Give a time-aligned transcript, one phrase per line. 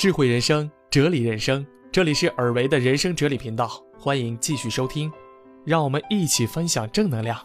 [0.00, 3.68] 智慧人生，哲理人生，这里是尔维的人生哲理频道，
[3.98, 5.12] 欢迎继续收听，
[5.62, 7.38] 让我们一起分享正能量。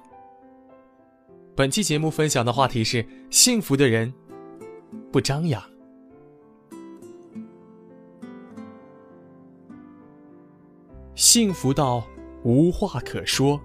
[1.54, 4.14] 本期节目分享的话题是：幸福的人
[5.12, 5.62] 不张扬。
[11.14, 12.02] 幸福到
[12.44, 13.60] 无话可说，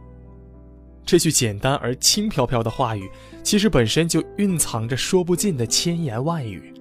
[1.06, 3.08] 这句简单而轻飘飘的话语，
[3.44, 6.74] 其实本身就蕴藏着说不尽的千言万语。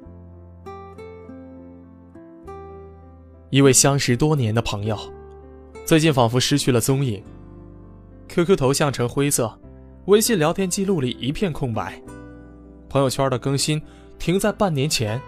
[3.49, 4.97] 一位相识多年的朋友，
[5.83, 7.23] 最近仿佛失去了踪影
[8.27, 9.59] ，QQ 头像呈灰色，
[10.05, 11.99] 微信聊天记录里一片空白，
[12.87, 13.81] 朋友圈的更新
[14.19, 15.19] 停在半年前。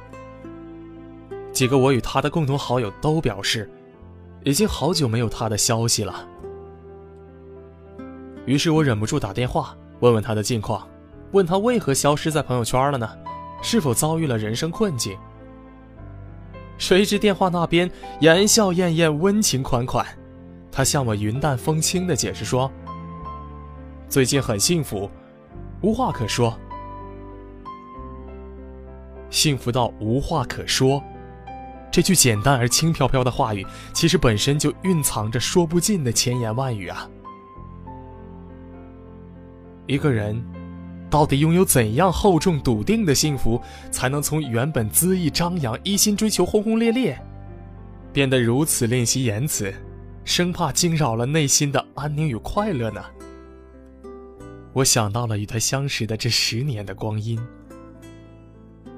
[1.52, 3.70] 几个我与他的共同好友都表示。
[4.43, 6.27] 已经好久没有他的消息了，
[8.48, 10.88] 于是我忍不住打电话问问他的近况，
[11.31, 13.07] 问他为何消失在朋友圈了呢？
[13.62, 15.15] 是否遭遇了人生困境？
[16.81, 17.90] 谁知电话那边
[18.21, 20.04] 言笑晏晏、温情款款，
[20.71, 22.71] 他向我云淡风轻地解释说
[24.10, 25.07] ：“最近很幸福，
[25.84, 26.57] 无话可说，
[29.29, 31.01] 幸福到无话可说。”
[31.91, 37.07] 这句简单而轻飘飘的话语，其实本身就蕴藏着说不尽的千言万语啊！
[39.85, 40.43] 一个人，
[41.12, 47.21] 到底拥有怎样厚重笃定的幸福，才能从原本恣意张扬、一心追求轰轰烈烈，
[48.12, 49.71] 变得如此吝惜言辞，
[50.23, 53.04] 生怕惊扰了内心的安宁与快乐呢？
[54.73, 57.37] 我想到了与他相识的这十年的光阴。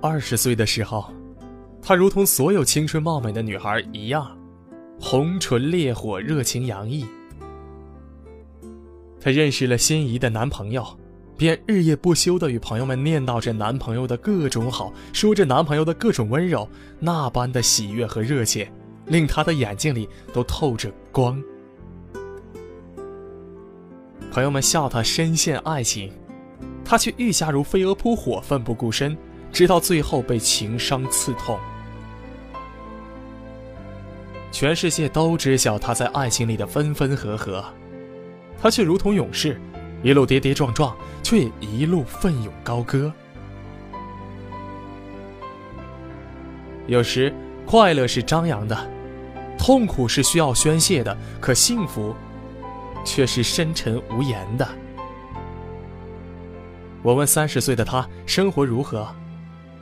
[0.01, 1.11] 二十岁的时候。
[1.85, 4.37] 她如同所有青春貌美的女孩一样，
[5.01, 7.05] 红唇烈火，热情洋溢。
[9.19, 10.97] 她认识了心仪的男朋友，
[11.43, 16.65] 便日夜不休地与朋友们念叨着男朋友的各种好，说着男朋友的各种温柔，
[17.01, 18.71] 那般的喜悦和热切，
[19.07, 21.43] 令她的眼睛里都透着光。
[24.31, 26.13] 朋友们笑她深陷爱情，
[26.85, 29.17] 她却愈加如飞蛾扑火，奋不顾身，
[29.51, 31.59] 直到最后被情伤刺痛。
[34.49, 37.61] 全世界都知晓他在爱情里的分分合合，
[38.61, 39.59] 他却如同勇士，
[40.03, 43.11] 一路跌跌撞撞，却一路奋勇高歌。
[46.85, 47.33] 有时，
[47.65, 48.77] 快乐是张扬的，
[49.57, 52.13] 痛苦是需要宣泄的，可幸福，
[53.05, 54.67] 却是深沉无言的。
[57.01, 59.07] 我问三十岁的他生活如何，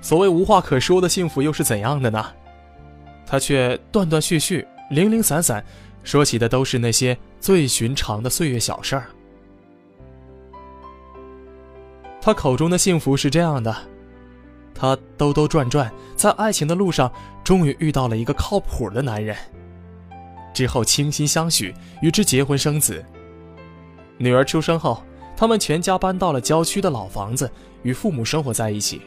[0.01, 2.23] 所谓无话可说的幸福又是怎样的呢？
[3.25, 5.65] 他却断断续续、零零散散，
[6.03, 9.07] 说起的都是那些最寻常的岁月小事儿。
[12.21, 13.75] 他口中的幸福是这样的：
[14.75, 17.11] 他兜兜转转，在爱情的路上，
[17.43, 19.35] 终于遇到了一个靠谱的男人。
[20.53, 23.03] 之后倾心相许，与之结婚生子。
[24.19, 25.03] 女儿出生后，
[25.35, 27.49] 他们全家搬到了郊区的老房子，
[27.81, 29.01] 与父母生活在一起。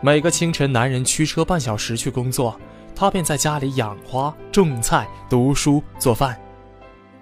[0.00, 2.58] 每个清晨，男人驱车半小时去工作，
[2.94, 6.40] 他便在家里养花、种菜、读书、做饭，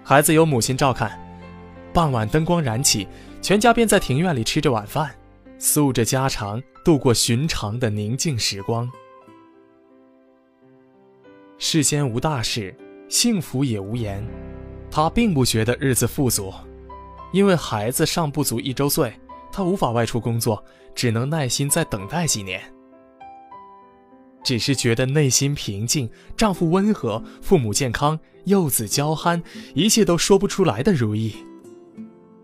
[0.05, 1.19] 孩子由母亲照看。
[1.93, 3.07] 傍晚灯光燃起，
[3.47, 5.09] 全家便在庭院里吃着晚饭，
[5.57, 8.91] 诉着家常，度过寻常的宁静时光。
[11.57, 12.75] 世间无大事，
[13.07, 14.21] 幸福也无言。
[14.91, 16.53] 他并不觉得日子富足，
[17.31, 19.13] 因为孩子尚不足一周岁。
[19.49, 20.61] 她无法外出工作，
[20.93, 22.61] 只能耐心再等待几年。
[24.43, 29.41] 只是觉得内心平静，丈夫温和，父母健康，幼子娇憨，
[29.73, 31.33] 一切都说不出来的如意。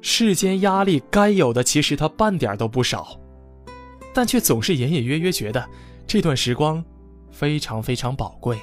[0.06, 3.18] 世间压力该有的，其实她半点都不少，
[4.14, 5.66] 但却总是隐隐约约觉得
[6.06, 6.84] 这段时光
[7.32, 8.60] 非常非常宝贵。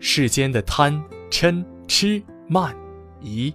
[0.00, 2.74] 世间的贪嗔痴慢
[3.20, 3.52] 疑。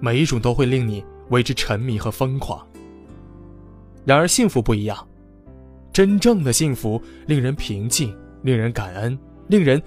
[0.00, 2.66] 每一种都会令你为之沉迷和疯狂。
[4.04, 5.08] 然而幸福不一样，
[5.92, 9.16] 真正的幸福令人平静，令人感恩，
[9.46, 9.80] 令人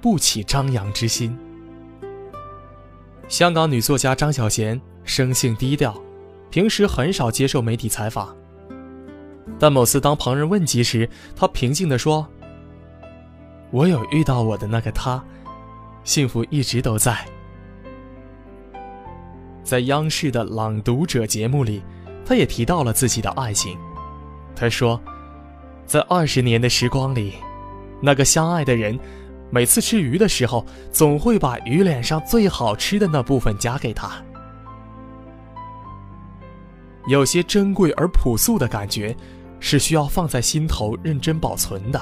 [0.00, 1.38] 不起张扬之心。
[3.32, 5.98] 香港女作家张小娴生性低调，
[6.50, 8.36] 平时很少接受媒体采访。
[9.58, 12.28] 但某次当旁人问及时，她平静地说
[13.72, 15.24] ：“我有遇到我的那个他，
[16.04, 17.16] 幸福一直都在。”
[19.64, 21.82] 在央视的《朗读者》节目里，
[22.26, 23.78] 他也提到了自己的爱情。
[24.54, 25.00] 他说，
[25.86, 27.32] 在二十年的时光里，
[28.02, 29.00] 那个相爱的人，
[29.54, 34.10] 每次吃鱼的时候，总会把鱼脸上最好吃的那部分夹给他。
[37.06, 39.14] 有些珍贵而朴素的感觉，
[39.60, 42.00] 是需要放在心头认真保存的。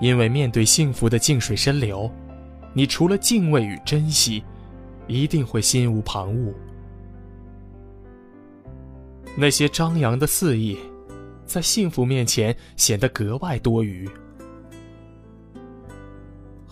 [0.00, 2.08] 因为面对幸福的静水深流，
[2.72, 4.44] 你除了敬畏与珍惜，
[5.08, 6.54] 一定会心无旁骛。
[9.36, 10.78] 那些张扬的肆意，
[11.44, 14.08] 在幸福面前显得格外多余。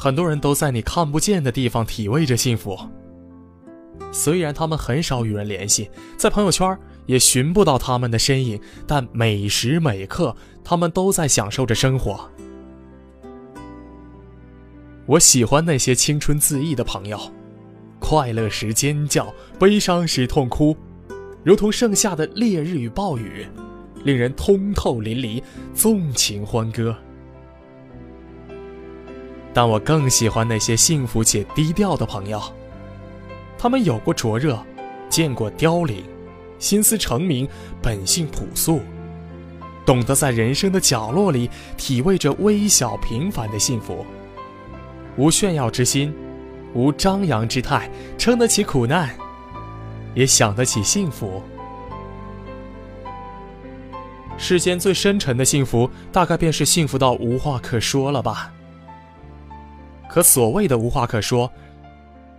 [0.00, 2.78] 很多人都在你看不见的地方体味着幸福。
[4.12, 12.30] 虽然他们很少与人联系，在朋友圈也寻不到他们的身影，但每时每刻，他们都在享受着生活。
[15.04, 17.18] 我喜欢那些青春恣意的朋友，
[17.98, 20.76] 快乐时尖叫，悲伤时痛哭，
[21.42, 23.44] 如同盛夏的烈日与暴雨，
[24.04, 25.42] 令人通透淋漓，
[25.74, 26.96] 纵情欢歌。
[29.52, 32.40] 但我更喜欢那些幸福且低调的朋友。
[33.58, 34.58] 他们有过灼热，
[35.08, 36.04] 见过凋零，
[36.58, 37.48] 心思澄明，
[37.82, 38.80] 本性朴素，
[39.84, 44.06] 懂得在人生的角落里体味着微小平凡的幸福。
[45.16, 46.14] 无炫耀之心，
[46.72, 49.10] 无张扬之态，撑得起苦难，
[50.14, 51.42] 也享得起幸福。
[54.36, 58.52] 世间最深沉的幸福，大概便是幸福到无话可说了吧。
[60.08, 61.50] 可所谓的无话可说。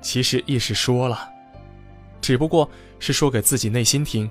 [0.01, 1.29] 其实亦是说了，
[2.21, 2.69] 只不过
[2.99, 4.29] 是说给自己内心听。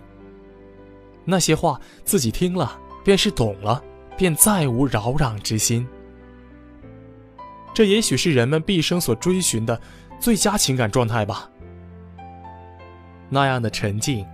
[1.24, 3.82] 那些话自己听了，便是懂了，
[4.16, 5.86] 便再无扰攘之心。
[7.74, 9.78] 这也许是人们毕生所追寻的
[10.18, 11.50] 最佳情感状态吧。
[13.28, 14.26] 那样的沉静、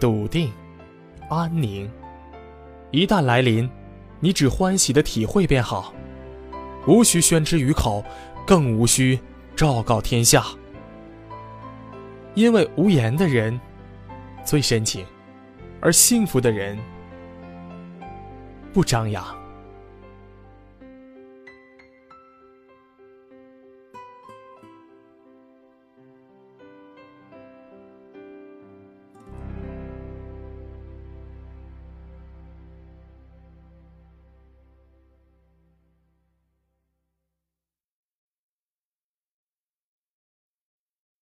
[0.00, 0.52] 笃定、
[1.30, 1.88] 安宁，
[2.90, 3.70] 一旦来临，
[4.18, 5.94] 你只欢喜的体会便好，
[6.86, 8.04] 无需宣之于口，
[8.46, 9.18] 更无需。
[9.54, 10.42] 昭告天下，
[12.34, 13.60] 因为无言的人
[14.46, 15.04] 最深情，
[15.78, 16.78] 而幸福的人
[18.72, 19.41] 不张扬。